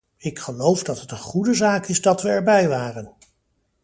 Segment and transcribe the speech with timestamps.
[0.17, 3.13] Ik geloof dat het een goede zaak is dat we erbij waren!